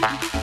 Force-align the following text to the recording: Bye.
Bye. 0.00 0.42